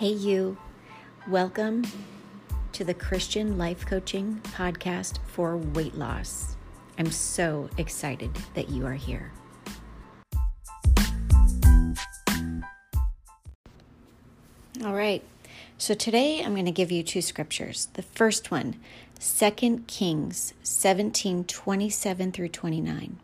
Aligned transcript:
Hey, 0.00 0.12
you. 0.12 0.56
Welcome 1.28 1.84
to 2.72 2.84
the 2.84 2.94
Christian 2.94 3.58
Life 3.58 3.84
Coaching 3.84 4.40
Podcast 4.44 5.18
for 5.26 5.58
Weight 5.58 5.94
Loss. 5.94 6.56
I'm 6.98 7.10
so 7.10 7.68
excited 7.76 8.30
that 8.54 8.70
you 8.70 8.86
are 8.86 8.94
here. 8.94 9.30
All 14.82 14.94
right. 14.94 15.22
So 15.76 15.92
today 15.92 16.42
I'm 16.42 16.54
going 16.54 16.64
to 16.64 16.70
give 16.70 16.90
you 16.90 17.02
two 17.02 17.20
scriptures. 17.20 17.88
The 17.92 18.00
first 18.00 18.50
one, 18.50 18.76
2 19.20 19.84
Kings 19.86 20.54
17 20.62 21.44
27 21.44 22.32
through 22.32 22.48
29. 22.48 23.18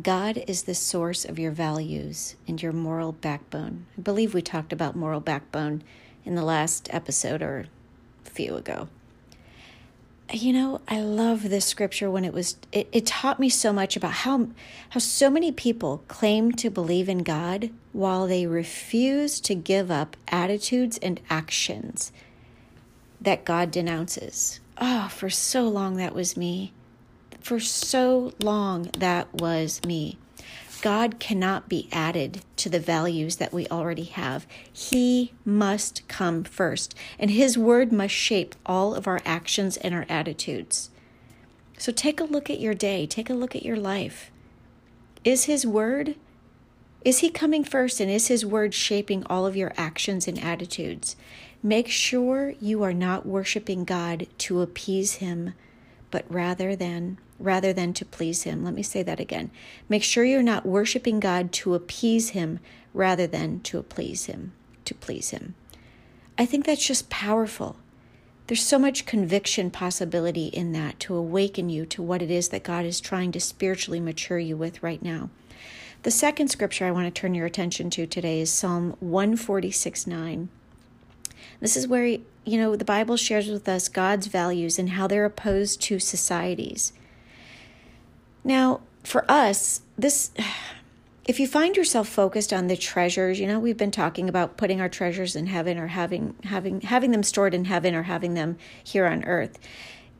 God 0.00 0.44
is 0.46 0.62
the 0.62 0.74
source 0.74 1.24
of 1.24 1.38
your 1.38 1.50
values 1.50 2.36
and 2.46 2.62
your 2.62 2.72
moral 2.72 3.12
backbone. 3.12 3.86
I 3.98 4.02
believe 4.02 4.34
we 4.34 4.42
talked 4.42 4.72
about 4.72 4.94
moral 4.94 5.20
backbone 5.20 5.82
in 6.24 6.36
the 6.36 6.44
last 6.44 6.88
episode 6.92 7.42
or 7.42 7.66
a 8.24 8.30
few 8.30 8.54
ago. 8.54 8.88
You 10.32 10.52
know, 10.52 10.80
I 10.86 11.00
love 11.00 11.48
this 11.48 11.64
scripture 11.64 12.08
when 12.08 12.24
it 12.24 12.32
was 12.32 12.56
it, 12.70 12.88
it 12.92 13.04
taught 13.04 13.40
me 13.40 13.48
so 13.48 13.72
much 13.72 13.96
about 13.96 14.12
how 14.12 14.48
how 14.90 15.00
so 15.00 15.28
many 15.28 15.50
people 15.50 16.04
claim 16.06 16.52
to 16.52 16.70
believe 16.70 17.08
in 17.08 17.24
God 17.24 17.70
while 17.92 18.28
they 18.28 18.46
refuse 18.46 19.40
to 19.40 19.56
give 19.56 19.90
up 19.90 20.16
attitudes 20.28 20.98
and 20.98 21.20
actions 21.28 22.12
that 23.20 23.44
God 23.44 23.72
denounces. 23.72 24.60
Oh, 24.78 25.08
for 25.08 25.30
so 25.30 25.68
long 25.68 25.96
that 25.96 26.14
was 26.14 26.36
me. 26.36 26.72
For 27.40 27.58
so 27.58 28.32
long, 28.40 28.90
that 28.98 29.32
was 29.34 29.82
me. 29.84 30.18
God 30.82 31.18
cannot 31.18 31.68
be 31.68 31.88
added 31.92 32.40
to 32.56 32.70
the 32.70 32.80
values 32.80 33.36
that 33.36 33.52
we 33.52 33.66
already 33.68 34.04
have. 34.04 34.46
He 34.72 35.32
must 35.44 36.06
come 36.08 36.44
first, 36.44 36.94
and 37.18 37.30
His 37.30 37.58
word 37.58 37.92
must 37.92 38.14
shape 38.14 38.54
all 38.64 38.94
of 38.94 39.06
our 39.06 39.20
actions 39.26 39.76
and 39.76 39.94
our 39.94 40.06
attitudes. 40.08 40.90
So 41.76 41.92
take 41.92 42.20
a 42.20 42.24
look 42.24 42.48
at 42.48 42.60
your 42.60 42.74
day, 42.74 43.06
take 43.06 43.28
a 43.28 43.34
look 43.34 43.54
at 43.54 43.64
your 43.64 43.76
life. 43.76 44.30
Is 45.24 45.44
His 45.44 45.66
word? 45.66 46.16
Is 47.04 47.18
He 47.18 47.30
coming 47.30 47.64
first, 47.64 48.00
and 48.00 48.10
is 48.10 48.28
His 48.28 48.46
word 48.46 48.72
shaping 48.72 49.24
all 49.26 49.46
of 49.46 49.56
your 49.56 49.72
actions 49.76 50.26
and 50.26 50.38
attitudes? 50.38 51.16
Make 51.62 51.88
sure 51.88 52.54
you 52.60 52.82
are 52.82 52.94
not 52.94 53.26
worshiping 53.26 53.84
God 53.84 54.28
to 54.38 54.62
appease 54.62 55.16
Him, 55.16 55.52
but 56.10 56.24
rather 56.28 56.74
than 56.76 57.18
rather 57.38 57.72
than 57.72 57.94
to 57.94 58.04
please 58.04 58.42
Him. 58.42 58.62
Let 58.62 58.74
me 58.74 58.82
say 58.82 59.02
that 59.02 59.18
again. 59.18 59.50
Make 59.88 60.02
sure 60.02 60.24
you're 60.24 60.42
not 60.42 60.66
worshiping 60.66 61.20
God 61.20 61.52
to 61.52 61.74
appease 61.74 62.30
Him 62.30 62.60
rather 62.92 63.26
than 63.26 63.60
to 63.60 63.82
please 63.82 64.26
Him, 64.26 64.52
to 64.84 64.94
please 64.94 65.30
Him. 65.30 65.54
I 66.36 66.44
think 66.46 66.66
that's 66.66 66.86
just 66.86 67.10
powerful. 67.10 67.76
There's 68.46 68.64
so 68.64 68.78
much 68.78 69.06
conviction 69.06 69.70
possibility 69.70 70.46
in 70.46 70.72
that 70.72 70.98
to 71.00 71.14
awaken 71.14 71.68
you 71.68 71.86
to 71.86 72.02
what 72.02 72.20
it 72.20 72.30
is 72.30 72.48
that 72.48 72.64
God 72.64 72.84
is 72.84 73.00
trying 73.00 73.32
to 73.32 73.40
spiritually 73.40 74.00
mature 74.00 74.38
you 74.38 74.56
with 74.56 74.82
right 74.82 75.02
now. 75.02 75.30
The 76.02 76.10
second 76.10 76.48
scripture 76.48 76.86
I 76.86 76.90
want 76.90 77.14
to 77.14 77.20
turn 77.20 77.34
your 77.34 77.46
attention 77.46 77.90
to 77.90 78.06
today 78.06 78.40
is 78.40 78.50
Psalm 78.50 78.96
146 79.00 80.06
9. 80.06 80.48
This 81.60 81.76
is 81.76 81.86
where, 81.86 82.06
you 82.06 82.20
know, 82.46 82.74
the 82.74 82.84
Bible 82.84 83.16
shares 83.16 83.48
with 83.48 83.68
us 83.68 83.88
God's 83.88 84.26
values 84.26 84.78
and 84.78 84.90
how 84.90 85.06
they're 85.06 85.24
opposed 85.24 85.80
to 85.82 85.98
society's. 85.98 86.92
Now, 88.42 88.80
for 89.04 89.30
us, 89.30 89.82
this 89.98 90.30
if 91.26 91.38
you 91.38 91.46
find 91.46 91.76
yourself 91.76 92.08
focused 92.08 92.52
on 92.52 92.66
the 92.66 92.76
treasures, 92.76 93.38
you 93.38 93.46
know, 93.46 93.60
we've 93.60 93.76
been 93.76 93.90
talking 93.90 94.28
about 94.28 94.56
putting 94.56 94.80
our 94.80 94.88
treasures 94.88 95.36
in 95.36 95.46
heaven 95.46 95.78
or 95.78 95.88
having 95.88 96.34
having 96.44 96.80
having 96.80 97.10
them 97.10 97.22
stored 97.22 97.54
in 97.54 97.66
heaven 97.66 97.94
or 97.94 98.04
having 98.04 98.34
them 98.34 98.56
here 98.82 99.06
on 99.06 99.22
earth. 99.24 99.58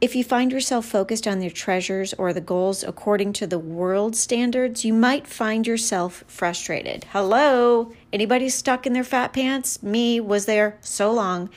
If 0.00 0.16
you 0.16 0.24
find 0.24 0.50
yourself 0.50 0.86
focused 0.86 1.28
on 1.28 1.42
your 1.42 1.50
treasures 1.50 2.14
or 2.14 2.32
the 2.32 2.40
goals 2.40 2.82
according 2.82 3.34
to 3.34 3.46
the 3.46 3.58
world 3.58 4.16
standards, 4.16 4.82
you 4.82 4.94
might 4.94 5.26
find 5.26 5.66
yourself 5.66 6.24
frustrated. 6.26 7.04
Hello? 7.12 7.92
Anybody 8.10 8.48
stuck 8.48 8.86
in 8.86 8.94
their 8.94 9.04
fat 9.04 9.34
pants? 9.34 9.82
Me 9.82 10.18
was 10.18 10.46
there 10.46 10.78
so 10.80 11.12
long. 11.12 11.50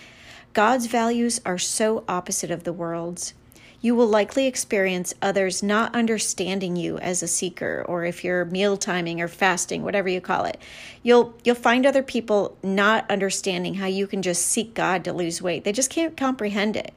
God's 0.52 0.88
values 0.88 1.40
are 1.46 1.58
so 1.58 2.04
opposite 2.10 2.52
of 2.52 2.66
the 2.66 2.74
world's 2.74 3.34
you 3.80 3.94
will 3.94 4.08
likely 4.08 4.48
experience 4.48 5.14
others 5.22 5.62
not 5.62 5.94
understanding 5.94 6.78
you 6.78 6.98
as 7.00 7.22
a 7.22 7.28
seeker 7.28 7.84
or 7.86 8.06
if 8.06 8.24
you're 8.24 8.46
meal 8.46 8.78
timing 8.78 9.20
or 9.20 9.28
fasting 9.28 9.84
whatever 9.84 10.08
you 10.08 10.22
call 10.22 10.46
it 10.46 10.58
you'll 11.02 11.34
you'll 11.44 11.54
find 11.54 11.86
other 11.86 12.02
people 12.02 12.58
not 12.64 13.10
understanding 13.12 13.74
how 13.74 13.86
you 13.86 14.08
can 14.08 14.22
just 14.22 14.46
seek 14.46 14.74
God 14.74 15.04
to 15.04 15.12
lose 15.12 15.42
weight 15.42 15.66
they 15.66 15.74
just 15.74 15.90
can't 15.90 16.16
comprehend 16.16 16.78
it 16.78 16.94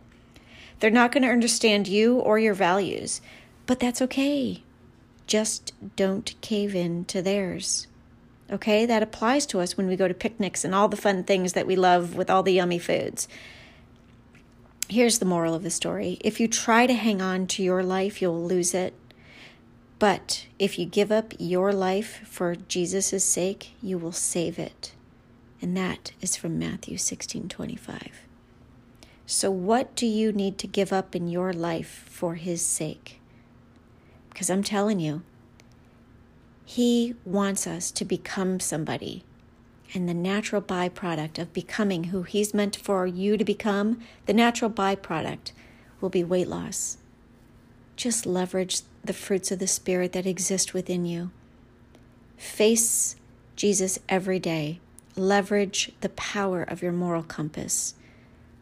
they're 0.80 0.90
not 0.90 1.12
going 1.12 1.22
to 1.22 1.30
understand 1.30 1.88
you 1.88 2.18
or 2.18 2.38
your 2.38 2.54
values 2.54 3.20
but 3.66 3.80
that's 3.80 4.02
okay 4.02 4.62
just 5.26 5.72
don't 5.96 6.34
cave 6.40 6.74
in 6.74 7.04
to 7.04 7.20
theirs 7.20 7.86
okay 8.50 8.86
that 8.86 9.02
applies 9.02 9.46
to 9.46 9.60
us 9.60 9.76
when 9.76 9.86
we 9.86 9.96
go 9.96 10.06
to 10.08 10.14
picnics 10.14 10.64
and 10.64 10.74
all 10.74 10.88
the 10.88 10.96
fun 10.96 11.24
things 11.24 11.54
that 11.54 11.66
we 11.66 11.76
love 11.76 12.14
with 12.14 12.30
all 12.30 12.42
the 12.42 12.52
yummy 12.52 12.78
foods 12.78 13.26
Here's 14.88 15.18
the 15.18 15.24
moral 15.24 15.54
of 15.54 15.64
the 15.64 15.70
story 15.70 16.16
if 16.20 16.38
you 16.38 16.46
try 16.46 16.86
to 16.86 16.94
hang 16.94 17.20
on 17.20 17.48
to 17.48 17.62
your 17.62 17.82
life, 17.82 18.22
you'll 18.22 18.44
lose 18.44 18.72
it. 18.72 18.94
But 19.98 20.46
if 20.60 20.78
you 20.78 20.86
give 20.86 21.10
up 21.10 21.34
your 21.38 21.72
life 21.72 22.20
for 22.24 22.54
Jesus' 22.54 23.24
sake, 23.24 23.72
you 23.82 23.98
will 23.98 24.12
save 24.12 24.60
it. 24.60 24.92
And 25.60 25.76
that 25.76 26.12
is 26.20 26.36
from 26.36 26.58
Matthew 26.58 26.98
16 26.98 27.48
25. 27.48 28.25
So, 29.26 29.50
what 29.50 29.94
do 29.96 30.06
you 30.06 30.32
need 30.32 30.56
to 30.58 30.68
give 30.68 30.92
up 30.92 31.16
in 31.16 31.28
your 31.28 31.52
life 31.52 32.04
for 32.06 32.36
His 32.36 32.64
sake? 32.64 33.20
Because 34.30 34.48
I'm 34.48 34.62
telling 34.62 35.00
you, 35.00 35.22
He 36.64 37.16
wants 37.24 37.66
us 37.66 37.90
to 37.90 38.04
become 38.04 38.60
somebody 38.60 39.24
and 39.94 40.08
the 40.08 40.14
natural 40.14 40.62
byproduct 40.62 41.38
of 41.38 41.52
becoming 41.52 42.04
who 42.04 42.22
He's 42.22 42.54
meant 42.54 42.76
for 42.76 43.06
you 43.06 43.36
to 43.36 43.44
become, 43.44 44.00
the 44.26 44.32
natural 44.32 44.70
byproduct 44.70 45.52
will 46.00 46.08
be 46.08 46.24
weight 46.24 46.48
loss. 46.48 46.98
Just 47.96 48.26
leverage 48.26 48.82
the 49.04 49.12
fruits 49.12 49.50
of 49.50 49.58
the 49.58 49.66
Spirit 49.66 50.12
that 50.12 50.26
exist 50.26 50.74
within 50.74 51.06
you. 51.06 51.30
Face 52.36 53.16
Jesus 53.54 53.98
every 54.08 54.38
day. 54.38 54.80
Leverage 55.14 55.92
the 56.00 56.10
power 56.10 56.62
of 56.62 56.82
your 56.82 56.92
moral 56.92 57.22
compass. 57.22 57.94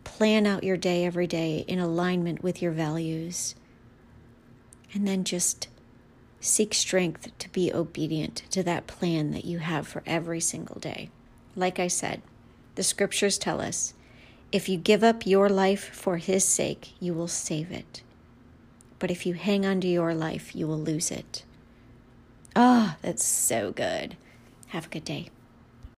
Plan 0.04 0.46
out 0.46 0.64
your 0.64 0.76
day 0.76 1.04
every 1.04 1.26
day 1.26 1.64
in 1.66 1.78
alignment 1.78 2.42
with 2.42 2.62
your 2.62 2.72
values. 2.72 3.54
And 4.92 5.08
then 5.08 5.24
just 5.24 5.68
seek 6.40 6.74
strength 6.74 7.36
to 7.38 7.48
be 7.50 7.72
obedient 7.72 8.42
to 8.50 8.62
that 8.62 8.86
plan 8.86 9.32
that 9.32 9.44
you 9.44 9.58
have 9.58 9.88
for 9.88 10.02
every 10.06 10.40
single 10.40 10.78
day. 10.78 11.10
Like 11.56 11.78
I 11.78 11.88
said, 11.88 12.22
the 12.74 12.82
scriptures 12.82 13.38
tell 13.38 13.60
us 13.60 13.94
if 14.52 14.68
you 14.68 14.76
give 14.76 15.02
up 15.02 15.26
your 15.26 15.48
life 15.48 15.90
for 15.92 16.18
His 16.18 16.44
sake, 16.44 16.92
you 17.00 17.12
will 17.12 17.28
save 17.28 17.72
it. 17.72 18.02
But 18.98 19.10
if 19.10 19.26
you 19.26 19.34
hang 19.34 19.66
on 19.66 19.80
to 19.80 19.88
your 19.88 20.14
life, 20.14 20.54
you 20.54 20.68
will 20.68 20.78
lose 20.78 21.10
it. 21.10 21.44
Ah, 22.54 22.94
oh, 22.94 22.98
that's 23.02 23.24
so 23.24 23.72
good. 23.72 24.16
Have 24.68 24.86
a 24.86 24.90
good 24.90 25.04
day. 25.04 25.30